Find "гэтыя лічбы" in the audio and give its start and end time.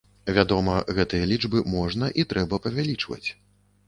0.99-1.61